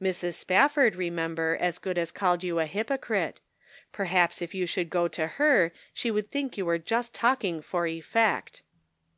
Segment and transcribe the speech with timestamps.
[0.00, 0.32] Mrs.
[0.32, 3.40] Spafford, remember, as good as called you a hypocrite.
[3.92, 7.86] Perhaps if you should go to her she would think you were just talking for
[7.86, 8.62] effect."